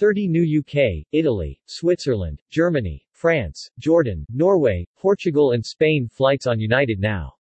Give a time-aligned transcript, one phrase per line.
[0.00, 6.98] 30 new UK, Italy, Switzerland, Germany, France, Jordan, Norway, Portugal and Spain flights on United
[6.98, 7.34] now.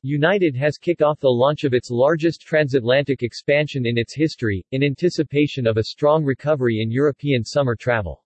[0.00, 4.82] United has kicked off the launch of its largest transatlantic expansion in its history, in
[4.82, 8.24] anticipation of a strong recovery in European summer travel.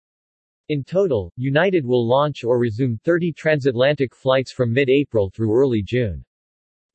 [0.69, 6.25] In total, United will launch or resume 30 transatlantic flights from mid-April through early June.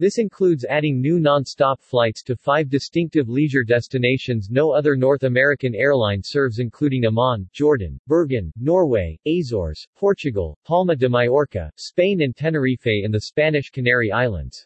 [0.01, 5.75] This includes adding new non-stop flights to five distinctive leisure destinations no other North American
[5.75, 12.87] airline serves including Amman, Jordan, Bergen, Norway, Azores, Portugal, Palma de Mallorca, Spain and Tenerife
[12.87, 14.65] in the Spanish Canary Islands.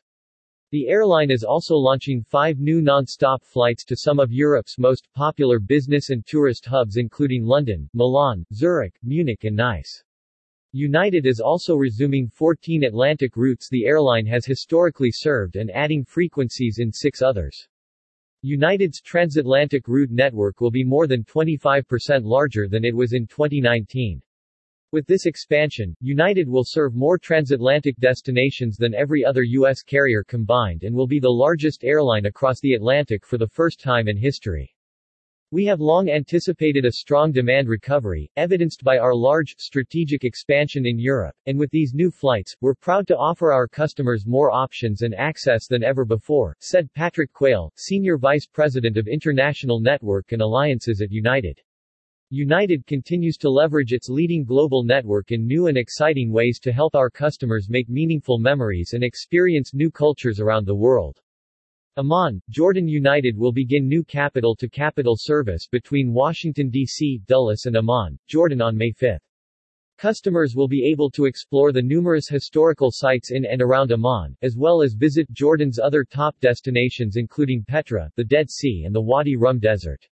[0.71, 5.59] The airline is also launching five new non-stop flights to some of Europe's most popular
[5.59, 10.01] business and tourist hubs including London, Milan, Zurich, Munich and Nice.
[10.77, 16.79] United is also resuming 14 Atlantic routes the airline has historically served and adding frequencies
[16.79, 17.65] in six others.
[18.41, 24.21] United's transatlantic route network will be more than 25% larger than it was in 2019.
[24.91, 29.81] With this expansion, United will serve more transatlantic destinations than every other U.S.
[29.81, 34.09] carrier combined and will be the largest airline across the Atlantic for the first time
[34.09, 34.74] in history.
[35.51, 40.97] We have long anticipated a strong demand recovery, evidenced by our large, strategic expansion in
[40.97, 45.13] Europe, and with these new flights, we're proud to offer our customers more options and
[45.13, 50.99] access than ever before, said Patrick Quayle, Senior Vice President of International Network and Alliances
[50.99, 51.61] at United.
[52.31, 56.95] United continues to leverage its leading global network in new and exciting ways to help
[56.95, 61.21] our customers make meaningful memories and experience new cultures around the world.
[61.97, 68.61] Amman, Jordan United will begin new capital-to-capital service between Washington, D.C., Dulles and Amman, Jordan
[68.61, 69.17] on May 5.
[69.97, 74.57] Customers will be able to explore the numerous historical sites in and around Amman, as
[74.57, 79.37] well as visit Jordan's other top destinations including Petra, the Dead Sea and the Wadi
[79.37, 80.05] Rum Desert.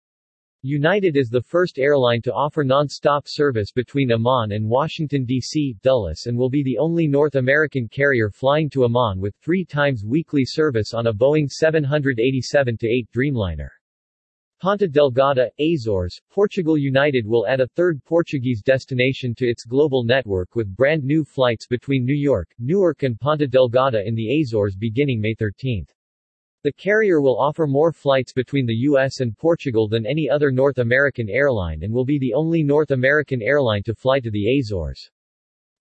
[0.65, 6.27] United is the first airline to offer non-stop service between Amman and Washington, D.C., Dulles
[6.27, 10.45] and will be the only North American carrier flying to Amman with three times weekly
[10.45, 13.71] service on a Boeing 787-8 Dreamliner.
[14.61, 20.55] Ponta Delgada, Azores, Portugal United will add a third Portuguese destination to its global network
[20.55, 25.21] with brand new flights between New York, Newark and Ponta Delgada in the Azores beginning
[25.21, 25.85] May 13.
[26.65, 29.19] The carrier will offer more flights between the U.S.
[29.19, 33.43] and Portugal than any other North American airline and will be the only North American
[33.43, 35.11] airline to fly to the Azores.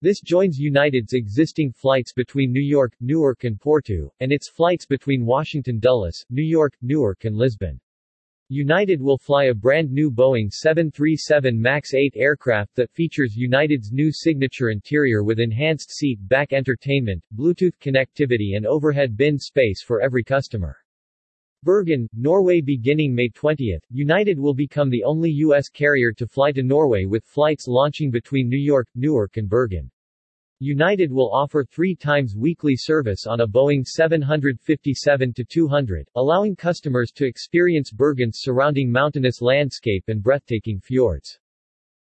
[0.00, 5.24] This joins United's existing flights between New York, Newark and Porto, and its flights between
[5.24, 7.80] Washington Dulles, New York, Newark and Lisbon.
[8.54, 14.12] United will fly a brand new Boeing 737 MAX 8 aircraft that features United's new
[14.12, 20.22] signature interior with enhanced seat back entertainment, Bluetooth connectivity and overhead bin space for every
[20.22, 20.76] customer.
[21.62, 25.70] Bergen, Norway Beginning May 20, United will become the only U.S.
[25.70, 29.90] carrier to fly to Norway with flights launching between New York, Newark and Bergen.
[30.64, 37.90] United will offer three times weekly service on a Boeing 757-200, allowing customers to experience
[37.90, 41.40] Bergen's surrounding mountainous landscape and breathtaking fjords.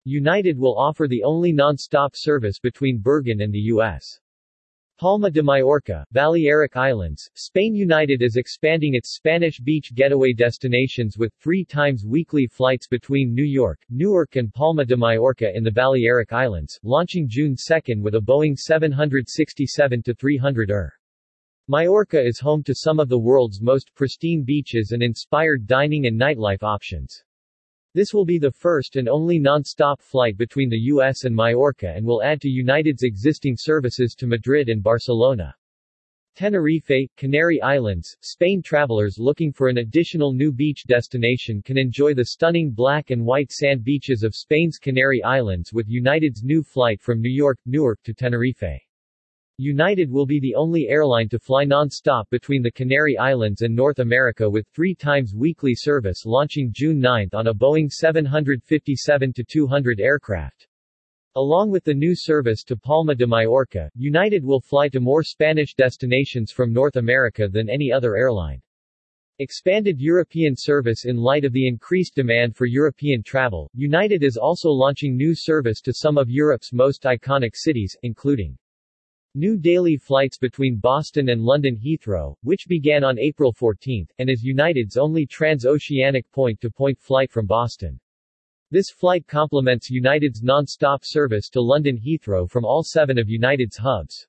[0.03, 4.19] United will offer the only non-stop service between Bergen and the U.S.
[4.99, 11.33] Palma de Mallorca, Balearic Islands, Spain United is expanding its Spanish beach getaway destinations with
[11.35, 16.33] three times weekly flights between New York, Newark and Palma de Mallorca in the Balearic
[16.33, 20.93] Islands, launching June 2 with a Boeing 767-300 ER.
[21.69, 26.19] Mallorca is home to some of the world's most pristine beaches and inspired dining and
[26.19, 27.23] nightlife options.
[27.93, 31.23] This will be the first and only non-stop flight between the U.S.
[31.23, 35.55] and Majorca and will add to United's existing services to Madrid and Barcelona.
[36.35, 42.25] Tenerife, Canary Islands, Spain travelers looking for an additional new beach destination can enjoy the
[42.25, 47.21] stunning black and white sand beaches of Spain's Canary Islands with United's new flight from
[47.21, 48.88] New York, Newark to Tenerife.
[49.61, 53.99] United will be the only airline to fly non-stop between the Canary Islands and North
[53.99, 60.65] America with three times weekly service launching June 9 on a Boeing 757-200 aircraft.
[61.35, 65.75] Along with the new service to Palma de Mallorca, United will fly to more Spanish
[65.75, 68.61] destinations from North America than any other airline.
[69.39, 74.69] Expanded European service In light of the increased demand for European travel, United is also
[74.69, 78.57] launching new service to some of Europe's most iconic cities, including
[79.35, 84.43] New daily flights between Boston and London Heathrow, which began on April 14, and is
[84.43, 87.99] United's only transoceanic point-to-point flight from Boston.
[88.71, 94.27] This flight complements United's non-stop service to London Heathrow from all seven of United's hubs.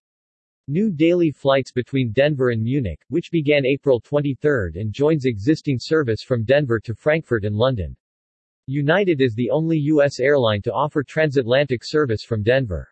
[0.69, 6.23] New daily flights between Denver and Munich, which began April 23 and joins existing service
[6.23, 7.97] from Denver to Frankfurt and London.
[8.67, 10.21] United is the only U.S.
[10.21, 12.87] airline to offer transatlantic service from Denver.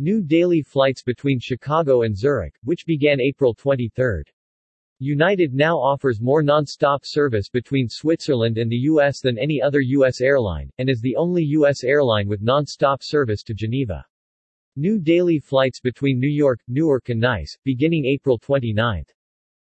[0.00, 4.24] New daily flights between Chicago and Zurich, which began April 23.
[4.98, 9.20] United now offers more non-stop service between Switzerland and the U.S.
[9.20, 10.20] than any other U.S.
[10.20, 11.84] airline, and is the only U.S.
[11.84, 14.04] airline with non-stop service to Geneva.
[14.74, 19.04] New daily flights between New York, Newark and Nice, beginning April 29.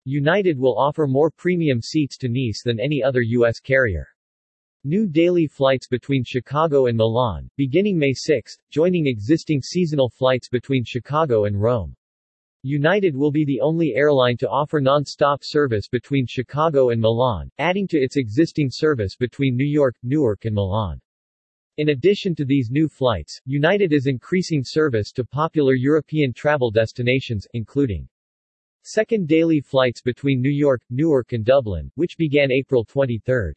[0.05, 3.61] United will offer more premium seats to Nice than any other U.S.
[3.61, 4.09] carrier.
[4.85, 10.85] New daily flights between Chicago and Milan, beginning May 6, joining existing seasonal flights between
[10.85, 11.97] Chicago and Rome.
[12.63, 17.89] United will be the only airline to offer non-stop service between Chicago and Milan, adding
[17.89, 21.01] to its existing service between New York, Newark and Milan.
[21.79, 27.49] In addition to these new flights, United is increasing service to popular European travel destinations,
[27.53, 28.09] including
[28.83, 33.55] second daily flights between New York, Newark and Dublin, which began April 23.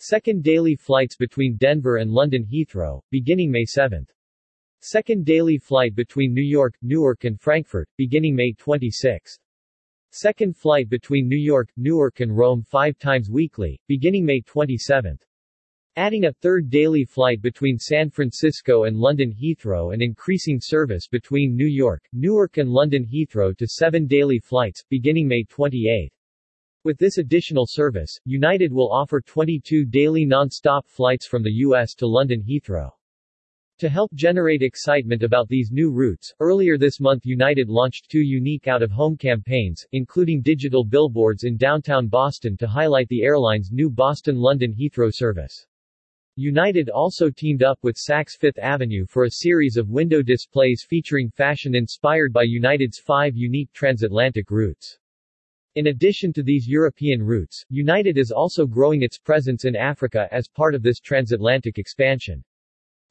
[0.00, 4.06] Second daily flights between Denver and London Heathrow, beginning May 7.
[4.80, 9.36] Second daily flight between New York, Newark and Frankfurt, beginning May 26.
[10.12, 15.18] Second flight between New York, Newark and Rome five times weekly, beginning May 27
[15.96, 21.56] adding a third daily flight between San Francisco and London Heathrow and increasing service between
[21.56, 26.12] New York, Newark and London Heathrow to seven daily flights, beginning May 28.
[26.88, 31.92] With this additional service, United will offer 22 daily non-stop flights from the U.S.
[31.96, 32.92] to London Heathrow.
[33.80, 38.68] To help generate excitement about these new routes, earlier this month United launched two unique
[38.68, 45.12] out-of-home campaigns, including digital billboards in downtown Boston to highlight the airline's new Boston-London Heathrow
[45.12, 45.66] service.
[46.36, 51.28] United also teamed up with Saks Fifth Avenue for a series of window displays featuring
[51.28, 54.98] fashion inspired by United's five unique transatlantic routes.
[55.78, 60.48] In addition to these European routes, United is also growing its presence in Africa as
[60.48, 62.42] part of this transatlantic expansion.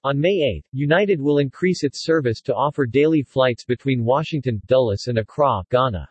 [0.03, 5.07] On May 8, United will increase its service to offer daily flights between Washington, Dulles
[5.07, 6.09] and Accra, Ghana.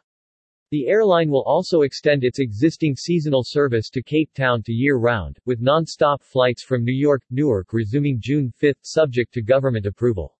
[0.70, 5.60] The airline will also extend its existing seasonal service to Cape Town to year-round, with
[5.60, 10.35] non-stop flights from New York, Newark resuming June 5 subject to government approval.